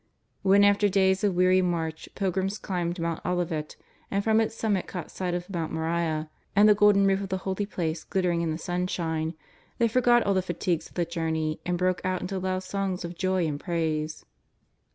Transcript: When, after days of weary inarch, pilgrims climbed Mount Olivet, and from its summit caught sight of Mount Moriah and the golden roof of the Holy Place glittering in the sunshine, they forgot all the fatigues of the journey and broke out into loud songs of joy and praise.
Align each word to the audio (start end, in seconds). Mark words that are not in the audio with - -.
When, 0.41 0.63
after 0.63 0.89
days 0.89 1.23
of 1.23 1.35
weary 1.35 1.59
inarch, 1.61 2.07
pilgrims 2.15 2.57
climbed 2.57 2.99
Mount 2.99 3.23
Olivet, 3.23 3.75
and 4.09 4.23
from 4.23 4.41
its 4.41 4.55
summit 4.55 4.87
caught 4.87 5.11
sight 5.11 5.35
of 5.35 5.47
Mount 5.47 5.71
Moriah 5.71 6.27
and 6.55 6.67
the 6.67 6.73
golden 6.73 7.05
roof 7.05 7.21
of 7.21 7.29
the 7.29 7.37
Holy 7.45 7.67
Place 7.67 8.03
glittering 8.03 8.41
in 8.41 8.49
the 8.49 8.57
sunshine, 8.57 9.35
they 9.77 9.87
forgot 9.87 10.23
all 10.23 10.33
the 10.33 10.41
fatigues 10.41 10.87
of 10.87 10.95
the 10.95 11.05
journey 11.05 11.59
and 11.67 11.77
broke 11.77 12.01
out 12.03 12.21
into 12.21 12.39
loud 12.39 12.63
songs 12.63 13.05
of 13.05 13.13
joy 13.15 13.45
and 13.45 13.59
praise. 13.59 14.25